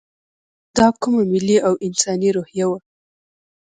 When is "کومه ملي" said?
1.01-1.57